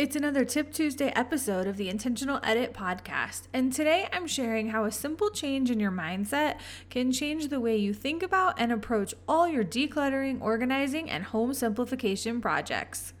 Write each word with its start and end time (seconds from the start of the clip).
It's 0.00 0.16
another 0.16 0.46
Tip 0.46 0.72
Tuesday 0.72 1.12
episode 1.14 1.66
of 1.66 1.76
the 1.76 1.90
Intentional 1.90 2.40
Edit 2.42 2.72
podcast, 2.72 3.42
and 3.52 3.70
today 3.70 4.08
I'm 4.10 4.26
sharing 4.26 4.70
how 4.70 4.84
a 4.86 4.90
simple 4.90 5.28
change 5.28 5.70
in 5.70 5.78
your 5.78 5.90
mindset 5.90 6.58
can 6.88 7.12
change 7.12 7.48
the 7.48 7.60
way 7.60 7.76
you 7.76 7.92
think 7.92 8.22
about 8.22 8.58
and 8.58 8.72
approach 8.72 9.12
all 9.28 9.46
your 9.46 9.62
decluttering, 9.62 10.40
organizing, 10.40 11.10
and 11.10 11.24
home 11.24 11.52
simplification 11.52 12.40
projects. 12.40 13.12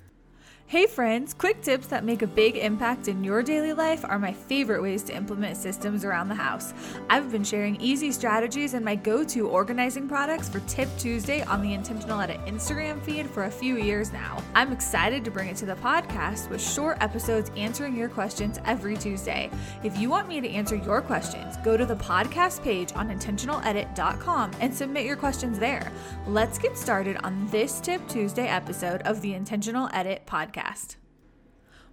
Hey 0.70 0.86
friends, 0.86 1.34
quick 1.34 1.62
tips 1.62 1.88
that 1.88 2.04
make 2.04 2.22
a 2.22 2.28
big 2.28 2.56
impact 2.56 3.08
in 3.08 3.24
your 3.24 3.42
daily 3.42 3.72
life 3.72 4.04
are 4.04 4.20
my 4.20 4.32
favorite 4.32 4.80
ways 4.80 5.02
to 5.02 5.16
implement 5.16 5.56
systems 5.56 6.04
around 6.04 6.28
the 6.28 6.36
house. 6.36 6.72
I've 7.08 7.32
been 7.32 7.42
sharing 7.42 7.74
easy 7.80 8.12
strategies 8.12 8.74
and 8.74 8.84
my 8.84 8.94
go 8.94 9.24
to 9.24 9.48
organizing 9.48 10.06
products 10.06 10.48
for 10.48 10.60
Tip 10.68 10.88
Tuesday 10.96 11.42
on 11.42 11.60
the 11.60 11.74
Intentional 11.74 12.20
Edit 12.20 12.38
Instagram 12.46 13.02
feed 13.02 13.28
for 13.28 13.46
a 13.46 13.50
few 13.50 13.78
years 13.78 14.12
now. 14.12 14.40
I'm 14.54 14.70
excited 14.70 15.24
to 15.24 15.30
bring 15.32 15.48
it 15.48 15.56
to 15.56 15.66
the 15.66 15.74
podcast 15.74 16.48
with 16.50 16.62
short 16.62 16.98
episodes 17.00 17.50
answering 17.56 17.96
your 17.96 18.08
questions 18.08 18.60
every 18.64 18.96
Tuesday. 18.96 19.50
If 19.82 19.98
you 19.98 20.08
want 20.08 20.28
me 20.28 20.40
to 20.40 20.48
answer 20.48 20.76
your 20.76 21.02
questions, 21.02 21.56
go 21.64 21.76
to 21.76 21.84
the 21.84 21.96
podcast 21.96 22.62
page 22.62 22.92
on 22.94 23.08
intentionaledit.com 23.08 24.52
and 24.60 24.72
submit 24.72 25.04
your 25.04 25.16
questions 25.16 25.58
there. 25.58 25.90
Let's 26.28 26.60
get 26.60 26.78
started 26.78 27.16
on 27.24 27.48
this 27.48 27.80
Tip 27.80 28.06
Tuesday 28.06 28.46
episode 28.46 29.02
of 29.02 29.20
the 29.20 29.34
Intentional 29.34 29.88
Edit 29.92 30.22
podcast 30.26 30.59
podcast. 30.60 30.96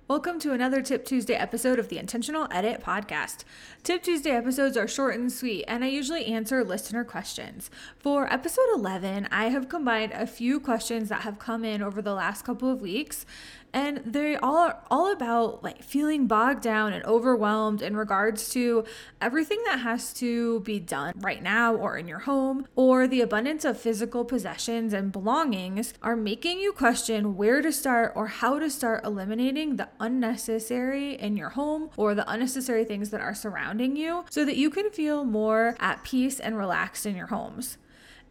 Welcome 0.07 0.39
to 0.39 0.53
another 0.53 0.81
Tip 0.81 1.03
Tuesday 1.03 1.33
episode 1.33 1.79
of 1.79 1.89
the 1.89 1.97
Intentional 1.97 2.47
Edit 2.49 2.81
podcast. 2.81 3.43
Tip 3.83 4.03
Tuesday 4.03 4.29
episodes 4.31 4.77
are 4.77 4.87
short 4.87 5.15
and 5.15 5.29
sweet, 5.31 5.65
and 5.67 5.83
I 5.83 5.87
usually 5.87 6.25
answer 6.27 6.63
listener 6.63 7.03
questions. 7.03 7.69
For 7.99 8.31
episode 8.31 8.69
11, 8.73 9.27
I 9.31 9.49
have 9.49 9.67
combined 9.67 10.13
a 10.13 10.25
few 10.25 10.61
questions 10.61 11.09
that 11.09 11.21
have 11.21 11.39
come 11.39 11.65
in 11.65 11.81
over 11.81 12.01
the 12.01 12.13
last 12.13 12.45
couple 12.45 12.71
of 12.71 12.81
weeks 12.81 13.25
and 13.73 14.01
they 14.05 14.35
all 14.35 14.57
are 14.57 14.79
all 14.89 15.11
about 15.11 15.63
like 15.63 15.83
feeling 15.83 16.27
bogged 16.27 16.61
down 16.61 16.93
and 16.93 17.03
overwhelmed 17.05 17.81
in 17.81 17.95
regards 17.95 18.49
to 18.49 18.83
everything 19.21 19.61
that 19.65 19.79
has 19.79 20.13
to 20.13 20.61
be 20.61 20.79
done 20.79 21.13
right 21.17 21.43
now 21.43 21.75
or 21.75 21.97
in 21.97 22.07
your 22.07 22.19
home 22.19 22.65
or 22.75 23.07
the 23.07 23.21
abundance 23.21 23.65
of 23.65 23.79
physical 23.79 24.25
possessions 24.25 24.93
and 24.93 25.11
belongings 25.11 25.93
are 26.01 26.15
making 26.15 26.59
you 26.59 26.71
question 26.71 27.35
where 27.35 27.61
to 27.61 27.71
start 27.71 28.11
or 28.15 28.27
how 28.27 28.59
to 28.59 28.69
start 28.69 29.03
eliminating 29.03 29.75
the 29.75 29.89
unnecessary 29.99 31.13
in 31.13 31.37
your 31.37 31.49
home 31.49 31.89
or 31.97 32.15
the 32.15 32.29
unnecessary 32.29 32.83
things 32.83 33.09
that 33.09 33.21
are 33.21 33.35
surrounding 33.35 33.95
you 33.95 34.25
so 34.29 34.45
that 34.45 34.57
you 34.57 34.69
can 34.69 34.89
feel 34.89 35.23
more 35.23 35.75
at 35.79 36.03
peace 36.03 36.39
and 36.39 36.57
relaxed 36.57 37.05
in 37.05 37.15
your 37.15 37.27
homes. 37.27 37.77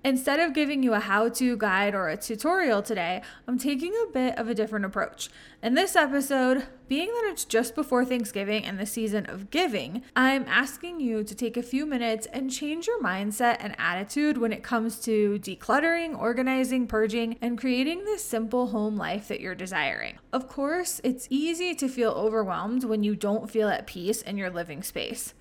Instead 0.06 0.38
of 0.38 0.54
giving 0.54 0.84
you 0.84 0.94
a 0.94 1.00
how 1.00 1.28
to 1.28 1.56
guide 1.56 1.92
or 1.92 2.08
a 2.08 2.16
tutorial 2.16 2.80
today, 2.80 3.20
I'm 3.48 3.58
taking 3.58 3.92
a 3.92 4.12
bit 4.12 4.38
of 4.38 4.48
a 4.48 4.54
different 4.54 4.84
approach. 4.84 5.28
In 5.64 5.74
this 5.74 5.96
episode, 5.96 6.64
being 6.86 7.08
that 7.08 7.28
it's 7.32 7.44
just 7.44 7.74
before 7.74 8.04
Thanksgiving 8.04 8.64
and 8.64 8.78
the 8.78 8.86
season 8.86 9.26
of 9.26 9.50
giving, 9.50 10.02
I'm 10.14 10.44
asking 10.46 11.00
you 11.00 11.24
to 11.24 11.34
take 11.34 11.56
a 11.56 11.62
few 11.62 11.86
minutes 11.86 12.28
and 12.32 12.52
change 12.52 12.86
your 12.86 13.02
mindset 13.02 13.56
and 13.58 13.74
attitude 13.80 14.38
when 14.38 14.52
it 14.52 14.62
comes 14.62 15.00
to 15.00 15.40
decluttering, 15.40 16.16
organizing, 16.16 16.86
purging, 16.86 17.36
and 17.42 17.58
creating 17.58 18.04
this 18.04 18.24
simple 18.24 18.68
home 18.68 18.96
life 18.96 19.26
that 19.26 19.40
you're 19.40 19.56
desiring. 19.56 20.20
Of 20.32 20.46
course, 20.46 21.00
it's 21.02 21.26
easy 21.30 21.74
to 21.74 21.88
feel 21.88 22.12
overwhelmed 22.12 22.84
when 22.84 23.02
you 23.02 23.16
don't 23.16 23.50
feel 23.50 23.68
at 23.68 23.88
peace 23.88 24.22
in 24.22 24.38
your 24.38 24.50
living 24.50 24.84
space. 24.84 25.34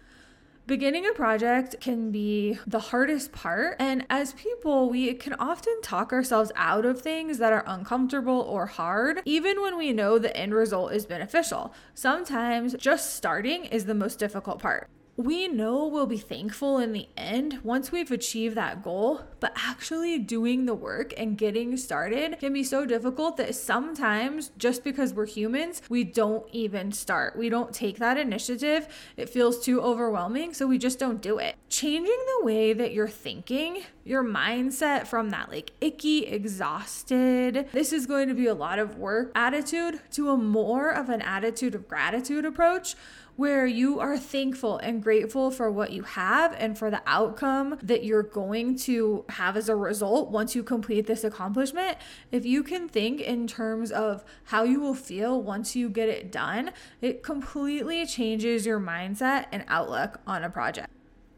Beginning 0.67 1.05
a 1.05 1.11
project 1.11 1.79
can 1.79 2.09
be 2.09 2.57
the 2.65 2.79
hardest 2.79 3.31
part. 3.31 3.75
And 3.77 4.03
as 4.09 4.33
people, 4.33 4.89
we 4.89 5.13
can 5.13 5.33
often 5.33 5.79
talk 5.83 6.11
ourselves 6.11 6.51
out 6.55 6.85
of 6.85 6.99
things 6.99 7.37
that 7.37 7.53
are 7.53 7.63
uncomfortable 7.67 8.41
or 8.41 8.65
hard, 8.65 9.21
even 9.25 9.61
when 9.61 9.77
we 9.77 9.93
know 9.93 10.17
the 10.17 10.35
end 10.35 10.55
result 10.55 10.91
is 10.91 11.05
beneficial. 11.05 11.71
Sometimes 11.93 12.73
just 12.79 13.13
starting 13.13 13.65
is 13.65 13.85
the 13.85 13.93
most 13.93 14.17
difficult 14.17 14.59
part 14.59 14.89
we 15.17 15.47
know 15.47 15.87
we'll 15.87 16.05
be 16.05 16.17
thankful 16.17 16.77
in 16.77 16.91
the 16.91 17.07
end 17.15 17.59
once 17.63 17.89
we've 17.89 18.11
achieved 18.11 18.55
that 18.55 18.83
goal, 18.83 19.21
but 19.39 19.53
actually 19.55 20.19
doing 20.19 20.65
the 20.65 20.73
work 20.73 21.13
and 21.15 21.37
getting 21.37 21.77
started 21.77 22.37
can 22.39 22.51
be 22.51 22.65
so 22.65 22.85
difficult 22.85 23.37
that 23.37 23.55
sometimes 23.55 24.51
just 24.57 24.83
because 24.83 25.13
we're 25.13 25.25
humans, 25.25 25.81
we 25.87 26.03
don't 26.03 26.45
even 26.51 26.91
start. 26.91 27.37
We 27.37 27.47
don't 27.47 27.73
take 27.73 27.97
that 27.99 28.17
initiative. 28.17 28.89
It 29.15 29.29
feels 29.29 29.63
too 29.63 29.81
overwhelming, 29.81 30.53
so 30.53 30.67
we 30.67 30.77
just 30.77 30.99
don't 30.99 31.21
do 31.21 31.37
it. 31.37 31.55
Changing 31.69 32.17
the 32.39 32.45
way 32.45 32.73
that 32.73 32.93
you're 32.93 33.07
thinking, 33.07 33.83
your 34.03 34.23
mindset 34.23 35.07
from 35.07 35.29
that 35.29 35.49
like 35.49 35.71
icky, 35.79 36.25
exhausted, 36.25 37.69
this 37.71 37.93
is 37.93 38.05
going 38.05 38.27
to 38.27 38.33
be 38.33 38.47
a 38.47 38.53
lot 38.53 38.79
of 38.79 38.97
work 38.97 39.31
attitude 39.33 40.01
to 40.11 40.29
a 40.29 40.37
more 40.37 40.89
of 40.89 41.07
an 41.07 41.21
attitude 41.21 41.73
of 41.73 41.87
gratitude 41.87 42.43
approach 42.43 42.95
where 43.35 43.65
you 43.65 43.99
are 43.99 44.17
thankful 44.17 44.77
and 44.77 45.03
grateful 45.03 45.51
for 45.51 45.69
what 45.69 45.91
you 45.91 46.03
have 46.03 46.55
and 46.57 46.77
for 46.77 46.89
the 46.89 47.01
outcome 47.05 47.77
that 47.83 48.03
you're 48.03 48.23
going 48.23 48.77
to 48.77 49.25
have 49.29 49.57
as 49.57 49.67
a 49.67 49.75
result 49.75 50.31
once 50.31 50.55
you 50.55 50.63
complete 50.63 51.05
this 51.05 51.23
accomplishment. 51.23 51.97
If 52.31 52.45
you 52.45 52.63
can 52.63 52.87
think 52.87 53.19
in 53.19 53.45
terms 53.47 53.91
of 53.91 54.23
how 54.45 54.63
you 54.63 54.79
will 54.79 54.95
feel 54.95 55.41
once 55.41 55.75
you 55.75 55.89
get 55.89 56.07
it 56.07 56.31
done, 56.31 56.71
it 57.01 57.23
completely 57.23 58.05
changes 58.05 58.65
your 58.65 58.79
mindset 58.79 59.47
and 59.51 59.65
outlook 59.67 60.21
on 60.25 60.43
a 60.43 60.49
project. 60.49 60.89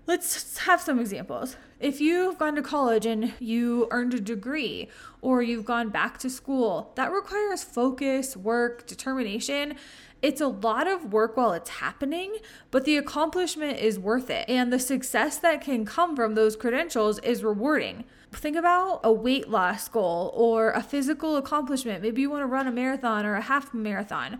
Let's 0.05 0.59
have 0.59 0.79
some 0.79 1.01
examples. 1.01 1.57
If 1.81 1.99
you've 1.99 2.37
gone 2.37 2.55
to 2.55 2.61
college 2.61 3.05
and 3.05 3.33
you 3.39 3.89
earned 3.91 4.13
a 4.13 4.21
degree, 4.21 4.87
or 5.21 5.41
you've 5.41 5.65
gone 5.65 5.89
back 5.89 6.17
to 6.19 6.29
school, 6.29 6.93
that 6.95 7.11
requires 7.11 7.63
focus, 7.63 8.37
work, 8.37 8.87
determination, 8.87 9.75
it's 10.21 10.41
a 10.41 10.47
lot 10.47 10.87
of 10.87 11.13
work 11.13 11.37
while 11.37 11.53
it's 11.53 11.69
happening, 11.69 12.37
but 12.71 12.85
the 12.85 12.97
accomplishment 12.97 13.79
is 13.79 13.99
worth 13.99 14.29
it. 14.29 14.45
And 14.49 14.73
the 14.73 14.79
success 14.79 15.37
that 15.39 15.61
can 15.61 15.85
come 15.85 16.15
from 16.15 16.35
those 16.35 16.55
credentials 16.55 17.19
is 17.19 17.43
rewarding. 17.43 18.03
Think 18.31 18.55
about 18.55 19.01
a 19.03 19.11
weight 19.11 19.49
loss 19.49 19.87
goal 19.87 20.31
or 20.35 20.71
a 20.71 20.81
physical 20.81 21.37
accomplishment. 21.37 22.01
Maybe 22.01 22.21
you 22.21 22.29
want 22.29 22.41
to 22.41 22.47
run 22.47 22.67
a 22.67 22.71
marathon 22.71 23.25
or 23.25 23.35
a 23.35 23.41
half 23.41 23.73
marathon. 23.73 24.39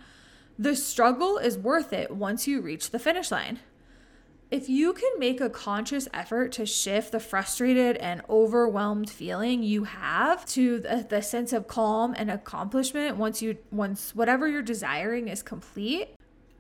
The 0.60 0.76
struggle 0.76 1.38
is 1.38 1.58
worth 1.58 1.94
it 1.94 2.12
once 2.12 2.48
you 2.48 2.62
reach 2.62 2.90
the 2.90 3.00
finish 3.00 3.32
line 3.32 3.60
if 4.50 4.70
you 4.70 4.94
can 4.94 5.10
make 5.18 5.42
a 5.42 5.50
conscious 5.50 6.08
effort 6.14 6.52
to 6.54 6.66
shift 6.66 7.12
the 7.12 7.20
frustrated 7.20 7.98
and 7.98 8.22
overwhelmed 8.30 9.10
feeling 9.10 9.64
you 9.64 9.84
have 9.84 10.46
to 10.46 10.80
the, 10.80 11.06
the, 11.10 11.22
sense 11.22 11.52
of 11.52 11.68
calm 11.68 12.14
and 12.18 12.32
accomplishment 12.32 13.18
once 13.18 13.42
you 13.42 13.58
once 13.72 14.16
whatever 14.16 14.48
you're 14.48 14.62
desiring 14.62 15.28
is 15.28 15.44
complete 15.44 16.16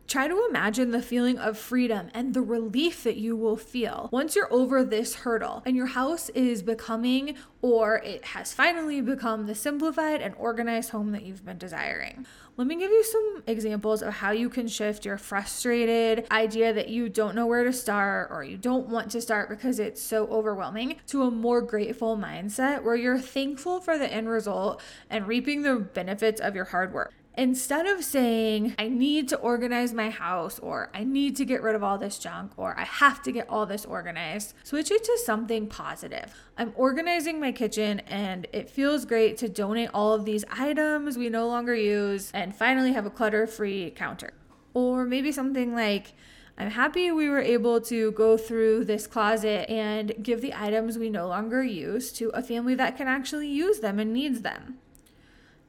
Try 0.07 0.29
to 0.29 0.45
imagine 0.47 0.91
the 0.91 1.01
feeling 1.01 1.37
of 1.37 1.57
freedom 1.57 2.09
and 2.13 2.33
the 2.33 2.41
relief 2.41 3.03
that 3.03 3.17
you 3.17 3.35
will 3.35 3.57
feel 3.57 4.07
once 4.09 4.37
you're 4.37 4.51
over 4.53 4.81
this 4.81 5.15
hurdle 5.15 5.61
and 5.65 5.75
your 5.75 5.87
house 5.87 6.29
is 6.29 6.61
becoming 6.61 7.35
or 7.61 7.97
it 7.97 8.23
has 8.23 8.53
finally 8.53 9.01
become 9.01 9.47
the 9.47 9.55
simplified 9.55 10.21
and 10.21 10.33
organized 10.35 10.91
home 10.91 11.11
that 11.11 11.23
you've 11.23 11.43
been 11.43 11.57
desiring. 11.57 12.25
Let 12.55 12.67
me 12.67 12.77
give 12.77 12.89
you 12.89 13.03
some 13.03 13.43
examples 13.47 14.01
of 14.01 14.13
how 14.13 14.31
you 14.31 14.49
can 14.49 14.69
shift 14.69 15.03
your 15.03 15.17
frustrated 15.17 16.25
idea 16.31 16.71
that 16.71 16.87
you 16.87 17.09
don't 17.09 17.35
know 17.35 17.45
where 17.45 17.65
to 17.65 17.73
start 17.73 18.29
or 18.31 18.45
you 18.45 18.55
don't 18.55 18.87
want 18.87 19.11
to 19.11 19.19
start 19.19 19.49
because 19.49 19.77
it's 19.77 20.01
so 20.01 20.25
overwhelming 20.27 20.95
to 21.07 21.23
a 21.23 21.31
more 21.31 21.61
grateful 21.61 22.15
mindset 22.15 22.81
where 22.81 22.95
you're 22.95 23.19
thankful 23.19 23.81
for 23.81 23.97
the 23.97 24.09
end 24.09 24.29
result 24.29 24.81
and 25.09 25.27
reaping 25.27 25.63
the 25.63 25.75
benefits 25.75 26.39
of 26.39 26.55
your 26.55 26.65
hard 26.65 26.93
work 26.93 27.13
instead 27.37 27.85
of 27.85 28.03
saying, 28.03 28.73
I 28.79 28.89
need 28.89 29.29
to 29.29 29.37
organize 29.37 29.93
my 29.93 30.09
house, 30.09 30.57
or 30.59 30.89
I 30.93 31.03
need 31.03 31.35
to 31.37 31.45
get 31.45 31.61
rid 31.61 31.75
of 31.75 31.83
all 31.83 31.99
this 31.99 32.17
junk, 32.17 32.51
or 32.57 32.77
I 32.77 32.83
have 32.83 33.21
to 33.23 33.31
get 33.31 33.47
all 33.47 33.65
this 33.67 33.85
organized, 33.85 34.55
switch 34.63 34.89
it 34.89 35.03
to 35.03 35.19
something 35.23 35.67
positive. 35.67 36.33
I'm 36.57 36.73
organizing 36.75 37.39
my 37.39 37.51
kitchen, 37.51 37.99
and 38.01 38.47
it 38.51 38.69
feels 38.69 39.05
great 39.05 39.37
to 39.37 39.47
donate 39.47 39.91
all 39.93 40.13
of 40.13 40.25
these 40.25 40.43
items 40.51 41.17
we 41.17 41.29
no 41.29 41.47
longer 41.47 41.75
use 41.75 42.31
and 42.33 42.55
finally 42.55 42.93
have 42.93 43.05
a 43.05 43.11
clutter 43.11 43.45
free 43.45 43.91
counter. 43.91 44.33
Or 44.73 45.05
maybe 45.05 45.31
something 45.31 45.75
like, 45.75 46.13
I'm 46.57 46.71
happy 46.71 47.11
we 47.11 47.29
were 47.29 47.39
able 47.39 47.79
to 47.81 48.11
go 48.13 48.35
through 48.35 48.85
this 48.85 49.05
closet 49.05 49.69
and 49.69 50.11
give 50.23 50.41
the 50.41 50.55
items 50.55 50.97
we 50.97 51.11
no 51.11 51.27
longer 51.27 51.63
use 51.63 52.11
to 52.13 52.29
a 52.29 52.41
family 52.41 52.73
that 52.73 52.97
can 52.97 53.07
actually 53.07 53.47
use 53.47 53.79
them 53.79 53.99
and 53.99 54.11
needs 54.11 54.41
them. 54.41 54.79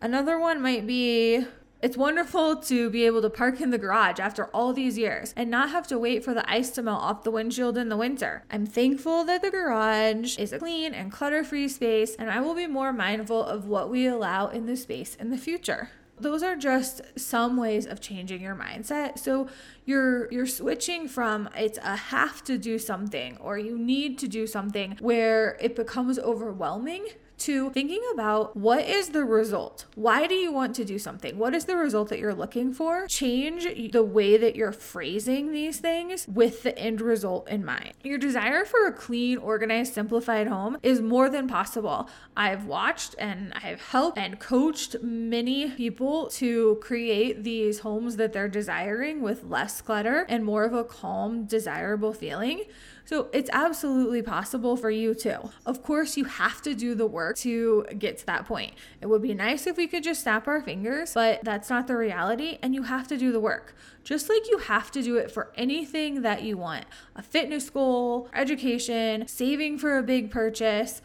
Another 0.00 0.38
one 0.38 0.62
might 0.62 0.86
be 0.86 1.44
it's 1.80 1.96
wonderful 1.96 2.56
to 2.56 2.90
be 2.90 3.06
able 3.06 3.22
to 3.22 3.30
park 3.30 3.60
in 3.60 3.70
the 3.70 3.78
garage 3.78 4.18
after 4.18 4.46
all 4.46 4.72
these 4.72 4.98
years 4.98 5.32
and 5.36 5.48
not 5.48 5.70
have 5.70 5.86
to 5.86 5.98
wait 5.98 6.24
for 6.24 6.34
the 6.34 6.48
ice 6.50 6.70
to 6.70 6.82
melt 6.82 7.00
off 7.00 7.22
the 7.22 7.30
windshield 7.30 7.78
in 7.78 7.88
the 7.88 7.96
winter. 7.96 8.42
I'm 8.50 8.66
thankful 8.66 9.24
that 9.24 9.42
the 9.42 9.50
garage 9.50 10.38
is 10.38 10.52
a 10.52 10.58
clean 10.58 10.92
and 10.92 11.12
clutter 11.12 11.44
free 11.44 11.68
space, 11.68 12.16
and 12.16 12.30
I 12.30 12.40
will 12.40 12.54
be 12.54 12.66
more 12.66 12.92
mindful 12.92 13.44
of 13.44 13.66
what 13.66 13.90
we 13.90 14.06
allow 14.06 14.48
in 14.48 14.66
the 14.66 14.76
space 14.76 15.14
in 15.14 15.30
the 15.30 15.38
future. 15.38 15.90
Those 16.20 16.42
are 16.42 16.56
just 16.56 17.00
some 17.16 17.56
ways 17.56 17.86
of 17.86 18.00
changing 18.00 18.40
your 18.40 18.56
mindset. 18.56 19.20
So 19.20 19.48
you're 19.84 20.30
you're 20.32 20.46
switching 20.46 21.06
from 21.06 21.48
it's 21.56 21.78
a 21.78 21.96
have 21.96 22.42
to 22.44 22.58
do 22.58 22.78
something 22.78 23.36
or 23.36 23.56
you 23.56 23.78
need 23.78 24.18
to 24.18 24.26
do 24.26 24.48
something 24.48 24.96
where 25.00 25.56
it 25.60 25.76
becomes 25.76 26.18
overwhelming 26.18 27.06
to 27.38 27.70
thinking 27.70 28.02
about 28.12 28.56
what 28.56 28.84
is 28.84 29.10
the 29.10 29.24
result? 29.24 29.86
Why 29.94 30.26
do 30.26 30.34
you 30.34 30.52
want 30.52 30.74
to 30.76 30.84
do 30.84 30.98
something? 30.98 31.38
What 31.38 31.54
is 31.54 31.64
the 31.64 31.76
result 31.76 32.08
that 32.08 32.18
you're 32.18 32.34
looking 32.34 32.72
for? 32.72 33.06
Change 33.06 33.66
the 33.92 34.02
way 34.02 34.36
that 34.36 34.56
you're 34.56 34.72
phrasing 34.72 35.52
these 35.52 35.78
things 35.78 36.26
with 36.28 36.62
the 36.62 36.76
end 36.78 37.00
result 37.00 37.48
in 37.48 37.64
mind. 37.64 37.92
Your 38.02 38.18
desire 38.18 38.64
for 38.64 38.86
a 38.86 38.92
clean, 38.92 39.38
organized, 39.38 39.94
simplified 39.94 40.46
home 40.46 40.78
is 40.82 41.00
more 41.00 41.28
than 41.28 41.48
possible. 41.48 42.08
I've 42.36 42.66
watched 42.66 43.14
and 43.18 43.52
I've 43.54 43.80
helped 43.80 44.18
and 44.18 44.38
coached 44.38 44.96
many 45.02 45.70
people 45.70 46.28
to 46.30 46.76
create 46.80 47.44
these 47.44 47.80
homes 47.80 48.16
that 48.16 48.32
they're 48.32 48.48
desiring 48.48 49.22
with 49.22 49.44
less 49.44 49.80
clutter 49.80 50.26
and 50.28 50.44
more 50.44 50.64
of 50.64 50.74
a 50.74 50.84
calm, 50.84 51.44
desirable 51.44 52.12
feeling. 52.12 52.64
So 53.08 53.30
it's 53.32 53.48
absolutely 53.54 54.20
possible 54.20 54.76
for 54.76 54.90
you 54.90 55.14
too. 55.14 55.48
Of 55.64 55.82
course, 55.82 56.18
you 56.18 56.24
have 56.24 56.60
to 56.60 56.74
do 56.74 56.94
the 56.94 57.06
work 57.06 57.38
to 57.38 57.86
get 57.98 58.18
to 58.18 58.26
that 58.26 58.44
point. 58.44 58.74
It 59.00 59.06
would 59.06 59.22
be 59.22 59.32
nice 59.32 59.66
if 59.66 59.78
we 59.78 59.86
could 59.86 60.04
just 60.04 60.24
snap 60.24 60.46
our 60.46 60.60
fingers, 60.60 61.14
but 61.14 61.42
that's 61.42 61.70
not 61.70 61.86
the 61.86 61.96
reality, 61.96 62.58
and 62.60 62.74
you 62.74 62.82
have 62.82 63.08
to 63.08 63.16
do 63.16 63.32
the 63.32 63.40
work. 63.40 63.74
Just 64.04 64.28
like 64.28 64.46
you 64.50 64.58
have 64.58 64.90
to 64.90 65.02
do 65.02 65.16
it 65.16 65.30
for 65.30 65.50
anything 65.54 66.20
that 66.20 66.42
you 66.42 66.58
want 66.58 66.84
a 67.16 67.22
fitness 67.22 67.70
goal, 67.70 68.28
education, 68.34 69.26
saving 69.26 69.78
for 69.78 69.96
a 69.96 70.02
big 70.02 70.30
purchase. 70.30 71.00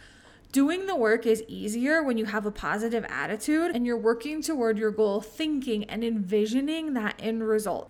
Doing 0.52 0.88
the 0.88 0.98
work 0.98 1.26
is 1.26 1.42
easier 1.48 2.04
when 2.04 2.18
you 2.18 2.26
have 2.26 2.46
a 2.46 2.52
positive 2.52 3.06
attitude 3.08 3.72
and 3.74 3.86
you're 3.86 3.98
working 3.98 4.42
toward 4.42 4.78
your 4.78 4.92
goal, 4.92 5.22
thinking 5.22 5.86
and 5.86 6.04
envisioning 6.04 6.96
that 6.96 7.16
end 7.18 7.48
result. 7.48 7.90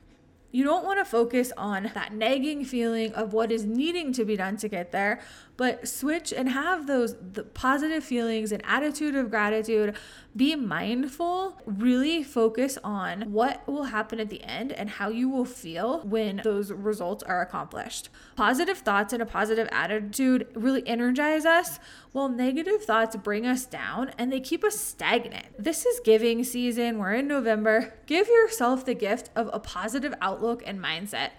You 0.54 0.64
don't 0.64 0.86
want 0.86 1.00
to 1.00 1.06
focus 1.06 1.52
on 1.58 1.90
that 1.96 2.14
nagging 2.14 2.64
feeling 2.64 3.12
of 3.16 3.34
what 3.34 3.52
is 3.52 3.66
needing 3.66 4.14
to 4.14 4.24
be 4.24 4.36
done 4.36 4.56
to 4.58 4.70
get 4.70 4.92
there, 4.92 5.20
but 5.58 5.88
switch 5.88 6.32
and 6.32 6.50
have 6.50 6.86
those 6.86 7.16
positive 7.56 8.04
feelings 8.04 8.52
and 8.52 8.62
attitude 8.64 9.16
of 9.16 9.32
gratitude. 9.32 9.96
Be 10.36 10.56
mindful, 10.56 11.60
really 11.66 12.22
focus 12.22 12.78
on 12.84 13.32
what 13.32 13.68
will 13.68 13.86
happen 13.86 14.20
at 14.20 14.30
the 14.30 14.44
end 14.44 14.72
and 14.72 14.92
how 14.92 15.10
you 15.10 15.28
will 15.28 15.46
feel 15.46 16.02
when 16.02 16.42
those 16.44 16.72
results 16.72 17.24
are 17.24 17.42
accomplished. 17.42 18.10
Positive 18.36 18.78
thoughts 18.78 19.12
and 19.12 19.24
a 19.24 19.28
positive 19.28 19.68
attitude 19.72 20.48
really 20.54 20.88
energize 20.88 21.46
us, 21.46 21.80
while 22.12 22.30
negative 22.30 22.84
thoughts 22.84 23.16
bring 23.16 23.48
us 23.48 23.66
down 23.66 24.12
and 24.20 24.32
they 24.32 24.40
keep 24.40 24.64
us 24.64 24.78
stagnant. 24.78 25.48
This 25.58 25.84
is 25.84 26.00
giving 26.04 26.44
season. 26.44 27.00
We're 27.00 27.16
in 27.16 27.28
November. 27.28 27.96
Give 28.06 28.28
yourself 28.28 28.86
the 28.86 28.94
gift 28.94 29.32
of 29.36 29.50
a 29.52 29.60
positive 29.60 30.14
outlook 30.22 30.43
and 30.66 30.80
mindset. 30.80 31.32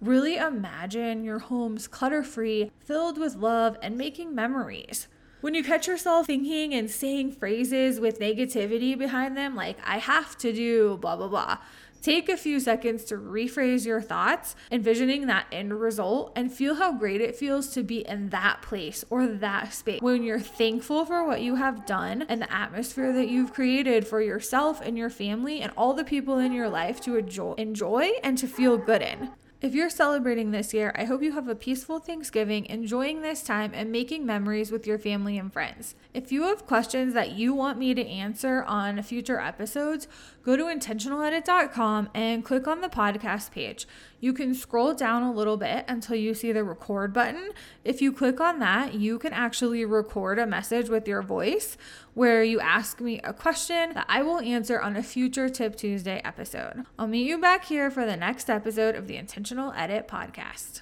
Really 0.00 0.36
imagine 0.36 1.24
your 1.24 1.38
home's 1.38 1.88
clutter 1.88 2.22
free, 2.22 2.70
filled 2.78 3.18
with 3.18 3.34
love, 3.34 3.76
and 3.82 3.96
making 3.96 4.34
memories. 4.34 5.08
When 5.40 5.54
you 5.54 5.62
catch 5.62 5.86
yourself 5.86 6.26
thinking 6.26 6.74
and 6.74 6.90
saying 6.90 7.32
phrases 7.32 8.00
with 8.00 8.20
negativity 8.20 8.96
behind 8.98 9.36
them, 9.36 9.54
like, 9.54 9.78
I 9.84 9.98
have 9.98 10.36
to 10.38 10.52
do 10.52 10.98
blah, 10.98 11.16
blah, 11.16 11.28
blah, 11.28 11.58
take 12.06 12.28
a 12.28 12.36
few 12.36 12.60
seconds 12.60 13.02
to 13.02 13.16
rephrase 13.16 13.84
your 13.84 14.00
thoughts, 14.00 14.54
envisioning 14.70 15.26
that 15.26 15.44
end 15.50 15.72
result, 15.72 16.30
and 16.36 16.52
feel 16.52 16.76
how 16.76 16.92
great 16.92 17.20
it 17.20 17.34
feels 17.34 17.70
to 17.70 17.82
be 17.82 18.06
in 18.06 18.28
that 18.28 18.62
place 18.62 19.04
or 19.10 19.26
that 19.26 19.74
space. 19.74 20.00
When 20.00 20.22
you're 20.22 20.38
thankful 20.38 21.04
for 21.04 21.26
what 21.26 21.40
you 21.40 21.56
have 21.56 21.84
done 21.84 22.22
and 22.28 22.40
the 22.40 22.52
atmosphere 22.52 23.12
that 23.12 23.28
you've 23.28 23.52
created 23.52 24.06
for 24.06 24.20
yourself 24.20 24.80
and 24.80 24.96
your 24.96 25.10
family 25.10 25.60
and 25.60 25.72
all 25.76 25.94
the 25.94 26.04
people 26.04 26.38
in 26.38 26.52
your 26.52 26.68
life 26.68 27.00
to 27.00 27.16
enjoy, 27.16 27.54
enjoy 27.54 28.10
and 28.22 28.38
to 28.38 28.46
feel 28.46 28.78
good 28.78 29.02
in. 29.02 29.32
If 29.62 29.74
you're 29.74 29.88
celebrating 29.88 30.50
this 30.50 30.74
year, 30.74 30.92
I 30.96 31.04
hope 31.04 31.22
you 31.22 31.32
have 31.32 31.48
a 31.48 31.54
peaceful 31.54 31.98
Thanksgiving, 31.98 32.66
enjoying 32.66 33.22
this 33.22 33.42
time, 33.42 33.72
and 33.74 33.90
making 33.90 34.26
memories 34.26 34.70
with 34.70 34.86
your 34.86 34.98
family 34.98 35.38
and 35.38 35.50
friends. 35.50 35.94
If 36.12 36.30
you 36.30 36.42
have 36.42 36.66
questions 36.66 37.14
that 37.14 37.32
you 37.32 37.54
want 37.54 37.78
me 37.78 37.94
to 37.94 38.06
answer 38.06 38.64
on 38.64 39.02
future 39.02 39.40
episodes, 39.40 40.08
go 40.42 40.56
to 40.56 40.64
intentionaledit.com 40.64 42.10
and 42.12 42.44
click 42.44 42.68
on 42.68 42.82
the 42.82 42.90
podcast 42.90 43.50
page. 43.50 43.88
You 44.20 44.34
can 44.34 44.54
scroll 44.54 44.92
down 44.92 45.22
a 45.22 45.32
little 45.32 45.56
bit 45.56 45.86
until 45.88 46.16
you 46.16 46.34
see 46.34 46.52
the 46.52 46.62
record 46.62 47.14
button. 47.14 47.52
If 47.82 48.02
you 48.02 48.12
click 48.12 48.42
on 48.42 48.58
that, 48.58 48.92
you 48.92 49.18
can 49.18 49.32
actually 49.32 49.86
record 49.86 50.38
a 50.38 50.46
message 50.46 50.90
with 50.90 51.08
your 51.08 51.22
voice 51.22 51.78
where 52.16 52.42
you 52.42 52.58
ask 52.60 52.98
me 52.98 53.20
a 53.20 53.32
question 53.34 53.92
that 53.92 54.06
I 54.08 54.22
will 54.22 54.40
answer 54.40 54.80
on 54.80 54.96
a 54.96 55.02
future 55.02 55.50
Tip 55.50 55.76
Tuesday 55.76 56.22
episode. 56.24 56.86
I'll 56.98 57.06
meet 57.06 57.28
you 57.28 57.36
back 57.36 57.66
here 57.66 57.90
for 57.90 58.06
the 58.06 58.16
next 58.16 58.48
episode 58.48 58.94
of 58.94 59.06
the 59.06 59.16
Intentional 59.16 59.70
Edit 59.76 60.08
podcast. 60.08 60.80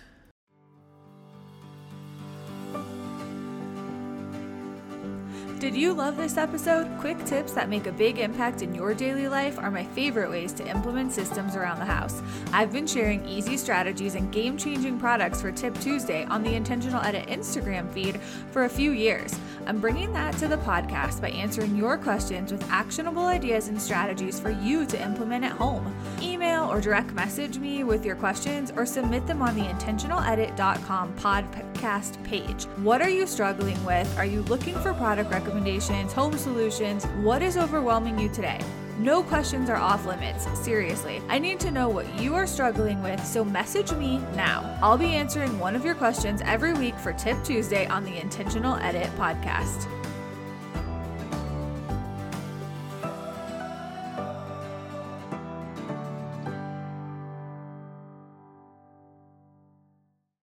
Did 5.64 5.75
you 5.75 5.94
love 5.94 6.19
this 6.19 6.36
episode? 6.36 6.86
Quick 7.00 7.25
tips 7.25 7.52
that 7.52 7.70
make 7.70 7.87
a 7.87 7.92
big 7.92 8.19
impact 8.19 8.60
in 8.60 8.75
your 8.75 8.92
daily 8.92 9.28
life 9.28 9.58
are 9.58 9.70
my 9.70 9.84
favorite 9.84 10.28
ways 10.28 10.52
to 10.52 10.69
implement 10.69 11.10
systems 11.10 11.56
around 11.56 11.78
the 11.78 11.87
house. 11.87 12.20
I've 12.52 12.70
been 12.70 12.87
sharing 12.87 13.26
easy 13.26 13.56
strategies 13.56 14.14
and 14.14 14.30
game 14.30 14.58
changing 14.58 14.98
products 14.98 15.40
for 15.40 15.50
Tip 15.50 15.80
Tuesday 15.80 16.26
on 16.26 16.42
the 16.42 16.54
Intentional 16.54 17.02
Edit 17.02 17.28
Instagram 17.28 17.90
feed 17.92 18.20
for 18.50 18.64
a 18.64 18.69
few 18.69 18.90
years. 18.90 19.34
I'm 19.66 19.81
bringing 19.81 20.12
that 20.12 20.37
to 20.38 20.49
the 20.49 20.56
podcast 20.58 21.20
by 21.20 21.31
answering 21.31 21.76
your 21.76 21.99
questions 21.99 22.52
with 22.52 22.69
actionable 22.70 23.26
ideas 23.26 23.69
and 23.69 23.81
strategies 23.81 24.40
for 24.40 24.50
you 24.50 24.87
to 24.87 25.02
implement 25.02 25.44
at 25.44 25.52
home. 25.52 25.94
Email 26.22 26.64
or 26.64 26.81
direct 26.81 27.12
message 27.12 27.58
me 27.58 27.84
with 27.84 28.05
your 28.05 28.16
questions 28.16 28.72
or 28.76 28.87
submit 28.87 29.26
them 29.26 29.43
on 29.43 29.55
the 29.55 29.62
intentionaledit.com 29.62 31.14
podcast 31.16 32.22
page. 32.25 32.64
What 32.82 33.02
are 33.02 33.11
you 33.11 33.26
struggling 33.26 33.82
with? 33.84 34.19
Are 34.19 34.26
you 34.26 34.43
looking 34.43 34.75
for 34.76 34.94
product 34.94 35.31
recommendations? 35.31 36.12
home 36.14 36.37
solutions. 36.38 37.05
What 37.22 37.43
is 37.43 37.56
overwhelming 37.56 38.19
you 38.19 38.28
today? 38.28 38.61
No 38.99 39.23
questions 39.25 39.69
are 39.69 39.76
off 39.76 40.06
limits. 40.06 40.46
Seriously, 40.58 41.20
I 41.29 41.38
need 41.38 41.58
to 41.61 41.70
know 41.70 41.88
what 41.88 42.20
you 42.20 42.35
are 42.35 42.46
struggling 42.46 43.02
with, 43.02 43.25
so 43.26 43.44
message 43.44 43.93
me 43.93 44.19
now. 44.37 44.79
I'll 44.82 44.99
be 44.99 45.14
answering 45.14 45.58
one 45.58 45.75
of 45.75 45.85
your 45.85 45.96
questions 45.96 46.41
every 46.44 46.75
week 46.75 46.96
for 46.99 47.12
Tip 47.12 47.43
Tuesday 47.43 47.87
on 47.87 48.05
the 48.05 48.17
Intentional 48.17 48.76
Edit 48.76 49.11
podcast. 49.17 49.88